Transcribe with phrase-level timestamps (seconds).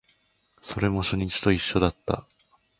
[0.61, 2.25] それも初日と一緒だった